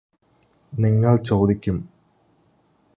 [0.73, 1.77] നിങ്ങള് ചോദിക്കും